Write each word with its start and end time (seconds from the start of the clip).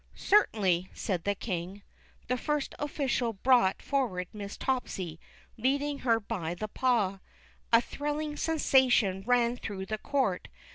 Certainly," 0.15 0.89
said 0.95 1.25
the 1.25 1.35
King. 1.35 1.83
The 2.27 2.35
First 2.35 2.73
Official 2.79 3.33
brought 3.33 3.83
forward 3.83 4.29
Miss 4.33 4.57
Topsy, 4.57 5.19
lead 5.57 5.83
ing 5.83 5.99
her 5.99 6.19
by 6.19 6.55
the 6.55 6.67
paw. 6.67 7.19
A 7.71 7.81
thrilling 7.81 8.35
sensation 8.35 9.21
ran 9.27 9.57
through 9.57 9.85
the 9.85 9.99
court. 9.99 10.47